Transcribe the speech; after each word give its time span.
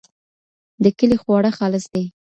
د 0.83 0.85
کلي 0.97 1.17
خواړه 1.21 1.51
خالص 1.57 1.85
دي. 1.93 2.03